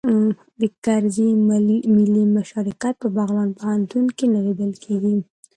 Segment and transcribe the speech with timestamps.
[0.59, 1.29] د کرزي
[1.95, 5.13] ملي مشارکت په بغلان پوهنتون کې نه لیدل کیږي